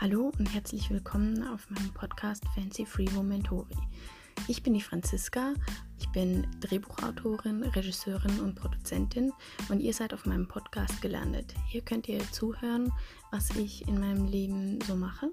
Hallo 0.00 0.30
und 0.38 0.54
herzlich 0.54 0.90
willkommen 0.90 1.42
auf 1.48 1.68
meinem 1.70 1.92
Podcast 1.92 2.44
Fancy 2.54 2.86
Free 2.86 3.10
Momentori. 3.16 3.74
Ich 4.46 4.62
bin 4.62 4.74
die 4.74 4.80
Franziska, 4.80 5.54
ich 5.98 6.08
bin 6.10 6.46
Drehbuchautorin, 6.60 7.64
Regisseurin 7.64 8.38
und 8.38 8.54
Produzentin 8.54 9.32
und 9.68 9.80
ihr 9.80 9.92
seid 9.92 10.14
auf 10.14 10.24
meinem 10.24 10.46
Podcast 10.46 11.02
gelandet. 11.02 11.52
Hier 11.66 11.80
könnt 11.80 12.08
ihr 12.08 12.20
zuhören, 12.30 12.92
was 13.32 13.50
ich 13.56 13.88
in 13.88 13.98
meinem 13.98 14.26
Leben 14.26 14.78
so 14.82 14.94
mache, 14.94 15.32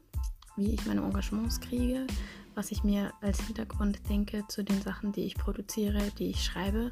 wie 0.56 0.74
ich 0.74 0.86
meine 0.86 1.02
Engagements 1.02 1.60
kriege, 1.60 2.08
was 2.56 2.72
ich 2.72 2.84
mir 2.84 3.12
als 3.22 3.42
Hintergrund 3.42 4.00
denke 4.10 4.44
zu 4.48 4.64
den 4.64 4.82
Sachen, 4.82 5.12
die 5.12 5.24
ich 5.24 5.36
produziere, 5.36 6.12
die 6.18 6.30
ich 6.30 6.44
schreibe. 6.44 6.92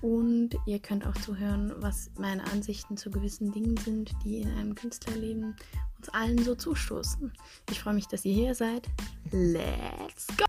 Und 0.00 0.50
ihr 0.66 0.78
könnt 0.78 1.06
auch 1.06 1.14
zuhören, 1.14 1.72
was 1.78 2.10
meine 2.18 2.44
Ansichten 2.44 2.96
zu 2.96 3.10
gewissen 3.10 3.52
Dingen 3.52 3.76
sind, 3.76 4.12
die 4.24 4.40
in 4.40 4.50
einem 4.52 4.74
Künstlerleben 4.74 5.56
uns 5.98 6.08
allen 6.10 6.38
so 6.38 6.54
zustoßen. 6.54 7.32
Ich 7.70 7.80
freue 7.80 7.94
mich, 7.94 8.06
dass 8.06 8.24
ihr 8.24 8.34
hier 8.34 8.54
seid. 8.54 8.88
Let's 9.30 10.26
go! 10.36 10.44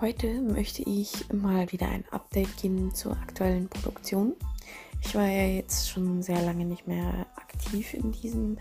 Heute 0.00 0.40
möchte 0.42 0.82
ich 0.82 1.32
mal 1.32 1.70
wieder 1.72 1.88
ein 1.88 2.04
Update 2.10 2.56
geben 2.56 2.94
zur 2.94 3.12
aktuellen 3.12 3.68
Produktion. 3.68 4.34
Ich 5.04 5.14
war 5.14 5.26
ja 5.26 5.46
jetzt 5.46 5.90
schon 5.90 6.22
sehr 6.22 6.42
lange 6.42 6.64
nicht 6.64 6.88
mehr 6.88 7.26
aktiv 7.36 7.94
in 7.94 8.10
diesem 8.10 8.58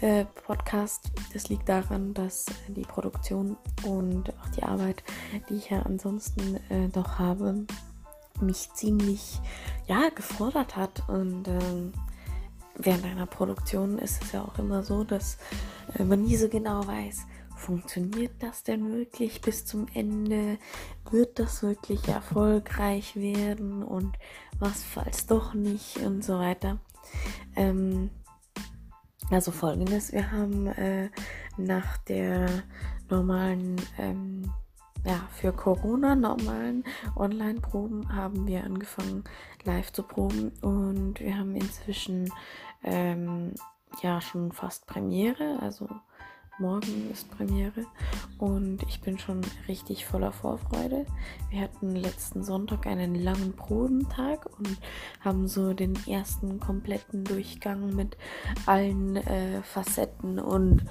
äh, 0.00 0.24
Podcast. 0.24 1.10
Das 1.32 1.48
liegt 1.48 1.68
daran, 1.68 2.12
dass 2.12 2.46
die 2.68 2.82
Produktion 2.82 3.56
und 3.84 4.30
auch 4.40 4.48
die 4.56 4.62
Arbeit, 4.62 5.02
die 5.48 5.54
ich 5.54 5.70
ja 5.70 5.80
ansonsten 5.82 6.60
äh, 6.68 6.88
noch 6.94 7.18
habe, 7.18 7.64
mich 8.40 8.70
ziemlich 8.74 9.40
ja 9.86 10.10
gefordert 10.14 10.76
hat 10.76 11.08
und 11.08 11.48
ähm, 11.48 11.92
während 12.76 13.04
einer 13.04 13.26
Produktion 13.26 13.98
ist 13.98 14.22
es 14.22 14.32
ja 14.32 14.42
auch 14.42 14.58
immer 14.58 14.82
so, 14.82 15.04
dass 15.04 15.38
äh, 15.98 16.04
man 16.04 16.22
nie 16.22 16.36
so 16.36 16.48
genau 16.48 16.86
weiß, 16.86 17.24
funktioniert 17.56 18.32
das 18.40 18.62
denn 18.62 18.92
wirklich 18.92 19.40
bis 19.40 19.64
zum 19.64 19.86
Ende? 19.94 20.58
Wird 21.10 21.38
das 21.38 21.62
wirklich 21.62 22.08
erfolgreich 22.08 23.16
werden? 23.16 23.82
Und 23.82 24.16
was 24.58 24.82
falls 24.82 25.26
doch 25.26 25.54
nicht 25.54 25.98
und 25.98 26.24
so 26.24 26.38
weiter. 26.38 26.78
Ähm, 27.56 28.10
also 29.30 29.50
folgendes, 29.50 30.12
wir 30.12 30.30
haben 30.30 30.66
äh, 30.66 31.10
nach 31.56 31.96
der 31.98 32.48
normalen 33.08 33.76
ähm, 33.98 34.52
ja, 35.04 35.28
für 35.32 35.52
Corona 35.52 36.14
normalen 36.14 36.84
Online-Proben 37.16 38.14
haben 38.14 38.46
wir 38.46 38.64
angefangen 38.64 39.24
live 39.64 39.92
zu 39.92 40.02
proben 40.02 40.52
und 40.62 41.20
wir 41.20 41.36
haben 41.36 41.54
inzwischen 41.56 42.32
ähm, 42.82 43.54
ja 44.02 44.20
schon 44.20 44.52
fast 44.52 44.86
Premiere, 44.86 45.58
also 45.60 45.88
morgen 46.58 47.10
ist 47.12 47.30
Premiere 47.30 47.84
und 48.38 48.82
ich 48.88 49.00
bin 49.00 49.18
schon 49.18 49.40
richtig 49.68 50.06
voller 50.06 50.32
Vorfreude. 50.32 51.06
Wir 51.50 51.62
hatten 51.62 51.96
letzten 51.96 52.44
Sonntag 52.44 52.86
einen 52.86 53.14
langen 53.14 53.54
Probentag 53.54 54.46
und 54.58 54.78
haben 55.20 55.48
so 55.48 55.72
den 55.72 55.94
ersten 56.06 56.60
kompletten 56.60 57.24
Durchgang 57.24 57.94
mit 57.94 58.16
allen 58.66 59.16
äh, 59.16 59.62
Facetten 59.62 60.38
und 60.38 60.84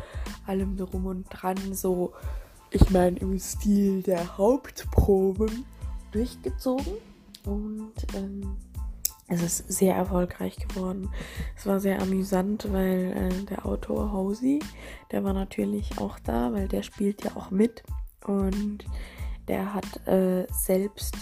allem 0.45 0.77
drum 0.77 1.05
und 1.05 1.25
dran 1.29 1.73
so 1.73 2.13
ich 2.73 2.89
meine, 2.89 3.17
im 3.19 3.37
Stil 3.37 4.01
der 4.01 4.37
Hauptproben 4.37 5.63
durchgezogen. 6.11 6.93
Und 7.45 7.93
ähm, 8.15 8.57
es 9.33 9.59
ist 9.59 9.71
sehr 9.71 9.95
erfolgreich 9.95 10.55
geworden. 10.55 11.09
Es 11.57 11.65
war 11.65 11.79
sehr 11.79 12.01
amüsant, 12.01 12.71
weil 12.71 13.11
äh, 13.11 13.45
der 13.45 13.65
Autor 13.65 14.11
Hausi, 14.11 14.59
der 15.11 15.23
war 15.23 15.33
natürlich 15.33 15.97
auch 15.99 16.19
da, 16.19 16.53
weil 16.53 16.67
der 16.67 16.83
spielt 16.83 17.23
ja 17.23 17.31
auch 17.35 17.51
mit. 17.51 17.83
Und 18.25 18.85
der 19.47 19.73
hat 19.73 20.07
äh, 20.07 20.45
selbst 20.51 21.15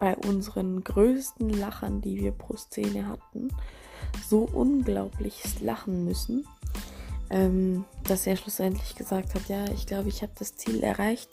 bei 0.00 0.16
unseren 0.16 0.82
größten 0.82 1.48
Lachern, 1.50 2.00
die 2.00 2.20
wir 2.20 2.32
pro 2.32 2.56
Szene 2.56 3.06
hatten, 3.06 3.48
so 4.28 4.48
unglaublich 4.52 5.60
lachen 5.60 6.04
müssen 6.04 6.44
ähm, 7.32 7.86
dass 8.04 8.26
er 8.26 8.36
schlussendlich 8.36 8.94
gesagt 8.94 9.34
hat, 9.34 9.48
ja, 9.48 9.64
ich 9.72 9.86
glaube, 9.86 10.10
ich 10.10 10.22
habe 10.22 10.32
das 10.38 10.54
Ziel 10.54 10.82
erreicht. 10.82 11.30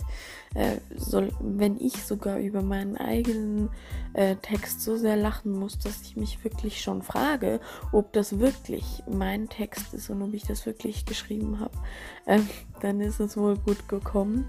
Äh, 0.56 0.78
soll, 0.96 1.32
wenn 1.42 1.80
ich 1.80 2.06
sogar 2.06 2.40
über 2.40 2.62
meinen 2.62 2.96
eigenen 2.96 3.70
äh, 4.14 4.38
Text 4.38 4.82
so 4.82 4.96
sehr 4.96 5.18
lachen 5.18 5.52
muss, 5.52 5.78
dass 5.78 6.02
ich 6.02 6.16
mich 6.16 6.44
wirklich 6.44 6.82
schon 6.82 7.04
frage, 7.04 7.60
ob 7.92 8.14
das 8.14 8.40
wirklich 8.40 9.04
mein 9.08 9.50
Text 9.50 9.94
ist 9.94 10.10
und 10.10 10.22
ob 10.22 10.34
ich 10.34 10.44
das 10.44 10.66
wirklich 10.66 11.06
geschrieben 11.06 11.60
habe, 11.60 11.78
äh, 12.26 12.40
dann 12.80 13.02
ist 13.02 13.20
es 13.20 13.36
wohl 13.36 13.58
gut 13.58 13.90
gekommen. 13.90 14.46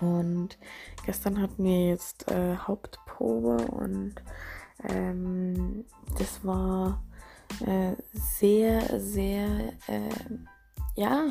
Und 0.00 0.58
gestern 1.06 1.40
hatten 1.40 1.64
wir 1.64 1.88
jetzt 1.88 2.30
äh, 2.30 2.56
Hauptprobe 2.56 3.56
und 3.68 4.14
ähm, 4.88 5.86
das 6.18 6.44
war 6.44 7.02
äh, 7.66 7.94
sehr, 8.12 9.00
sehr 9.00 9.72
äh, 9.88 10.10
ja, 10.98 11.28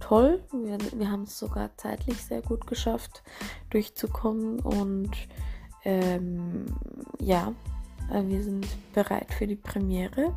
toll. 0.00 0.42
Wir, 0.50 0.78
wir 0.98 1.10
haben 1.10 1.22
es 1.22 1.38
sogar 1.38 1.70
zeitlich 1.76 2.20
sehr 2.22 2.42
gut 2.42 2.66
geschafft, 2.66 3.22
durchzukommen. 3.70 4.58
Und 4.58 5.12
ähm, 5.84 6.66
ja, 7.20 7.52
äh, 8.10 8.22
wir 8.24 8.42
sind 8.42 8.66
bereit 8.92 9.32
für 9.32 9.46
die 9.46 9.56
Premiere. 9.56 10.34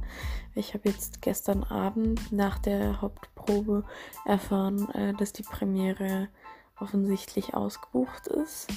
Ich 0.53 0.75
habe 0.75 0.90
jetzt 0.90 1.24
gestern 1.24 1.63
Abend 1.63 2.31
nach 2.31 2.59
der 2.59 3.02
Hauptprobe 3.02 3.85
erfahren, 4.25 4.88
äh, 4.91 5.13
dass 5.13 5.34
die 5.34 5.44
Premiere 5.44 6.28
offensichtlich 6.79 7.56
ausgebucht 7.56 8.28
ist. 8.28 8.68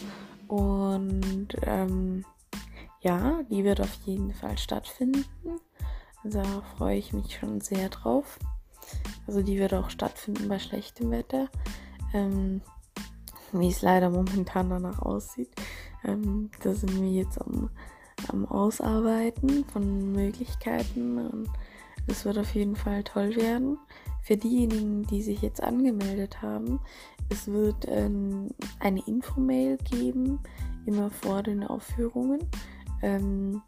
Und 0.49 1.49
ähm, 1.63 2.25
ja, 3.01 3.43
die 3.51 3.63
wird 3.63 3.83
auf 3.83 3.93
jeden 4.07 4.33
Fall 4.33 4.57
stattfinden. 4.57 5.27
Da 6.25 6.63
freue 6.77 6.97
ich 6.97 7.13
mich 7.13 7.37
schon 7.37 7.61
sehr 7.61 7.91
drauf. 7.91 8.39
Also 9.27 9.43
die 9.43 9.59
wird 9.59 9.75
auch 9.75 9.91
stattfinden 9.91 10.49
bei 10.49 10.59
schlechtem 10.59 11.11
Wetter. 11.11 11.49
Ähm, 12.13 12.61
wie 13.53 13.69
es 13.69 13.83
leider 13.83 14.11
momentan 14.11 14.71
danach 14.71 15.01
aussieht. 15.01 15.51
Ähm, 16.05 16.51
da 16.63 16.75
sind 16.75 17.01
wir 17.01 17.11
jetzt 17.11 17.41
am, 17.41 17.71
am 18.29 18.47
Ausarbeiten 18.47 19.65
von 19.67 20.13
Möglichkeiten 20.13 21.19
und 21.19 21.49
es 22.07 22.25
wird 22.25 22.39
auf 22.39 22.55
jeden 22.55 22.77
Fall 22.77 23.05
toll 23.05 23.37
werden. 23.37 23.79
Für 24.23 24.37
diejenigen, 24.37 25.05
die 25.05 25.23
sich 25.23 25.43
jetzt 25.43 25.63
angemeldet 25.63 26.43
haben, 26.43 26.81
es 27.29 27.49
wird 27.49 27.87
ähm, 27.89 28.49
eine 28.81 29.05
Infomail 29.07 29.77
geben, 29.79 30.41
immer 30.87 31.11
vor 31.11 31.43
den 31.43 31.65
Aufführungen. 31.65 32.41
Ähm, 33.03 33.63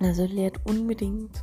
also 0.00 0.24
lehrt 0.26 0.58
unbedingt 0.66 1.42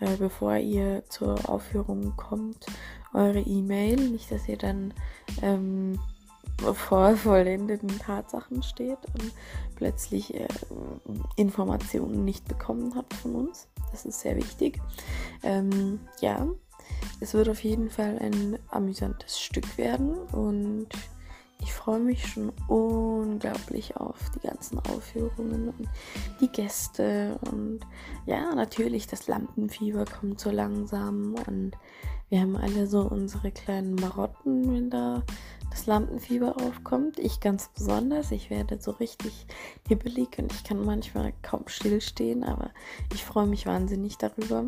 äh, 0.00 0.16
bevor 0.16 0.56
ihr 0.56 1.02
zur 1.08 1.48
Aufführung 1.48 2.14
kommt, 2.16 2.66
eure 3.12 3.40
E-Mail. 3.40 4.10
Nicht, 4.10 4.30
dass 4.30 4.48
ihr 4.48 4.58
dann 4.58 4.92
ähm, 5.42 5.98
vor 6.72 7.16
vollendeten 7.16 7.98
Tatsachen 7.98 8.62
steht 8.62 8.98
und 9.14 9.32
plötzlich 9.76 10.34
äh, 10.34 10.48
Informationen 11.36 12.24
nicht 12.24 12.46
bekommen 12.46 12.94
habt 12.94 13.14
von 13.14 13.34
uns. 13.34 13.68
Das 13.90 14.04
ist 14.04 14.20
sehr 14.20 14.36
wichtig. 14.36 14.80
Ähm, 15.42 16.00
ja, 16.20 16.46
es 17.20 17.34
wird 17.34 17.48
auf 17.48 17.62
jeden 17.62 17.90
Fall 17.90 18.18
ein 18.18 18.58
amüsantes 18.70 19.40
Stück 19.40 19.78
werden 19.78 20.16
und 20.32 20.88
ich 21.60 21.72
freue 21.72 22.00
mich 22.00 22.26
schon 22.26 22.52
unglaublich 22.68 23.96
auf 23.96 24.18
die 24.34 24.46
ganzen 24.46 24.78
Aufführungen 24.78 25.68
und 25.68 25.88
die 26.40 26.48
Gäste 26.48 27.38
und 27.50 27.80
ja, 28.26 28.54
natürlich 28.54 29.06
das 29.06 29.28
Lampenfieber 29.28 30.04
kommt 30.04 30.40
so 30.40 30.50
langsam 30.50 31.34
und 31.46 31.72
wir 32.34 32.40
haben 32.40 32.56
alle 32.56 32.88
so 32.88 33.02
unsere 33.02 33.52
kleinen 33.52 33.94
Marotten, 33.94 34.74
wenn 34.74 34.90
da 34.90 35.22
das 35.70 35.86
Lampenfieber 35.86 36.56
aufkommt. 36.60 37.20
Ich 37.20 37.38
ganz 37.38 37.68
besonders. 37.68 38.32
Ich 38.32 38.50
werde 38.50 38.80
so 38.80 38.90
richtig 38.90 39.46
hibbelig 39.86 40.36
und 40.38 40.52
ich 40.52 40.64
kann 40.64 40.84
manchmal 40.84 41.32
kaum 41.42 41.68
stillstehen, 41.68 42.42
aber 42.42 42.72
ich 43.12 43.24
freue 43.24 43.46
mich 43.46 43.66
wahnsinnig 43.66 44.18
darüber. 44.18 44.64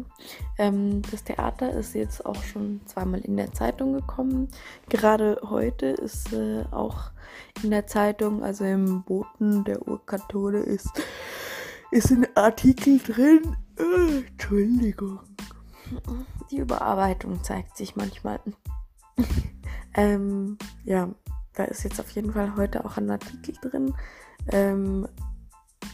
Ähm, 0.58 1.02
das 1.10 1.24
Theater 1.24 1.72
ist 1.72 1.96
jetzt 1.96 2.24
auch 2.24 2.40
schon 2.44 2.82
zweimal 2.86 3.18
in 3.22 3.36
der 3.36 3.50
Zeitung 3.50 3.94
gekommen. 3.94 4.46
Gerade 4.88 5.40
heute 5.42 5.86
ist 5.86 6.32
äh, 6.32 6.62
auch 6.70 7.10
in 7.64 7.72
der 7.72 7.88
Zeitung, 7.88 8.44
also 8.44 8.62
im 8.62 9.02
Boten 9.02 9.64
der 9.64 9.88
Urkathole 9.88 10.60
ist, 10.60 10.92
ist 11.90 12.12
ein 12.12 12.28
Artikel 12.36 13.00
drin. 13.00 13.56
Äh, 13.76 14.18
Entschuldigung. 14.28 15.18
Die 16.50 16.58
Überarbeitung 16.58 17.42
zeigt 17.42 17.76
sich 17.76 17.96
manchmal. 17.96 18.40
Ähm, 19.98 20.58
ja, 20.84 21.08
da 21.54 21.64
ist 21.64 21.82
jetzt 21.82 21.98
auf 21.98 22.10
jeden 22.10 22.32
Fall 22.32 22.54
heute 22.56 22.84
auch 22.84 22.98
ein 22.98 23.10
Artikel 23.10 23.54
drin, 23.62 23.94
ähm, 24.52 25.08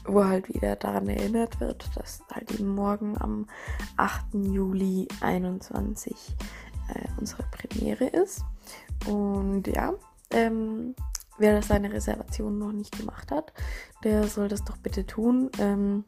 wo 0.04 0.24
halt 0.24 0.52
wieder 0.52 0.74
daran 0.74 1.08
erinnert 1.08 1.60
wird, 1.60 1.88
dass 1.96 2.20
halt 2.32 2.50
eben 2.50 2.74
morgen 2.74 3.16
am 3.20 3.46
8. 3.96 4.34
Juli 4.34 5.06
21 5.20 6.36
äh, 6.88 7.08
unsere 7.18 7.44
Premiere 7.44 8.06
ist. 8.06 8.44
Und 9.06 9.68
ja, 9.68 9.94
ähm, 10.32 10.96
wer 11.38 11.62
seine 11.62 11.92
Reservation 11.92 12.58
noch 12.58 12.72
nicht 12.72 12.98
gemacht 12.98 13.30
hat, 13.30 13.52
der 14.02 14.26
soll 14.26 14.48
das 14.48 14.64
doch 14.64 14.78
bitte 14.78 15.06
tun. 15.06 15.50
Ähm, 15.60 16.04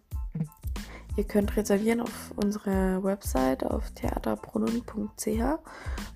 Ihr 1.17 1.25
könnt 1.25 1.57
reservieren 1.57 2.01
auf 2.01 2.33
unserer 2.37 3.05
Website 3.05 3.65
auf 3.65 3.93
theaterbrunnen.ch. 3.93 5.61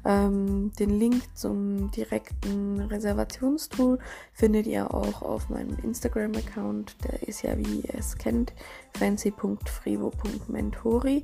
Ähm, 0.05 0.73
den 0.79 0.91
Link 0.91 1.23
zum 1.37 1.93
direkten 1.93 2.81
Reservationstool 2.81 4.01
findet 4.33 4.67
ihr 4.67 4.93
auch 4.93 5.23
auf 5.23 5.49
meinem 5.51 5.79
Instagram-Account. 5.85 6.97
Der 7.05 7.23
ist 7.29 7.43
ja, 7.43 7.57
wie 7.57 7.83
ihr 7.83 7.95
es 7.95 8.19
kennt, 8.19 8.53
fancy.frivo.mentori. 8.99 11.23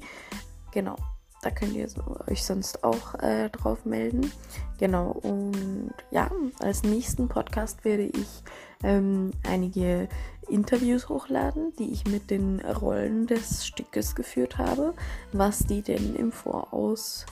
Genau, 0.71 0.95
da 1.43 1.51
könnt 1.51 1.75
ihr 1.75 1.89
euch 2.29 2.45
sonst 2.45 2.85
auch 2.85 3.17
äh, 3.17 3.51
drauf 3.51 3.85
melden. 3.85 4.31
Genau, 4.79 5.13
und 5.23 5.93
ja, 6.11 6.31
als 6.59 6.83
nächsten 6.83 7.29
Podcast 7.29 7.85
werde 7.85 8.05
ich 8.05 8.43
ähm, 8.83 9.31
einige 9.47 10.09
Interviews 10.49 11.09
hochladen, 11.09 11.73
die 11.79 11.93
ich 11.93 12.07
mit 12.07 12.31
den 12.31 12.61
Rollen 12.61 13.27
des 13.27 13.67
Stückes 13.67 14.15
geführt 14.15 14.59
habe, 14.59 14.95
was 15.33 15.61
die 15.61 15.83
denn 15.83 16.17
im 16.17 16.33
Voraus, 16.33 17.25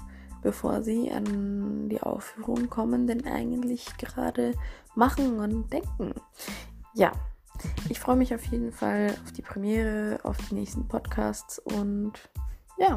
bevor 0.42 0.82
sie 0.82 1.10
an 1.10 1.88
die 1.88 2.00
Aufführung 2.00 2.70
kommen, 2.70 3.06
denn 3.06 3.26
eigentlich 3.26 3.96
gerade 3.96 4.54
machen 4.94 5.40
und 5.40 5.72
denken. 5.72 6.14
Ja, 6.94 7.12
ich 7.88 8.00
freue 8.00 8.16
mich 8.16 8.34
auf 8.34 8.44
jeden 8.46 8.72
Fall 8.72 9.14
auf 9.24 9.32
die 9.32 9.42
Premiere, 9.42 10.20
auf 10.22 10.36
die 10.48 10.54
nächsten 10.54 10.86
Podcasts 10.86 11.58
und 11.58 12.12
ja, 12.78 12.96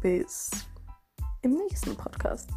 bis 0.00 0.50
im 1.42 1.54
nächsten 1.54 1.96
Podcast. 1.96 2.50